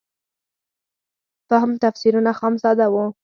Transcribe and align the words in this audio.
فهم 1.49 1.71
تفسیرونه 1.83 2.31
خام 2.39 2.53
ساده 2.63 2.85
وو. 2.93 3.03